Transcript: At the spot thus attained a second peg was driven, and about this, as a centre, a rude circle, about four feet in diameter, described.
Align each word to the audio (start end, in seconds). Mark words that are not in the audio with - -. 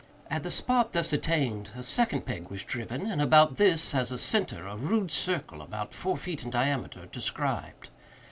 At 0.31 0.41
the 0.41 0.49
spot 0.49 0.93
thus 0.93 1.13
attained 1.13 1.69
a 1.77 1.83
second 1.83 2.25
peg 2.25 2.49
was 2.49 2.63
driven, 2.63 3.05
and 3.05 3.21
about 3.21 3.57
this, 3.57 3.93
as 3.93 4.11
a 4.11 4.17
centre, 4.17 4.65
a 4.65 4.75
rude 4.75 5.11
circle, 5.11 5.61
about 5.61 5.93
four 5.93 6.17
feet 6.17 6.41
in 6.43 6.49
diameter, 6.49 7.05
described. 7.05 7.91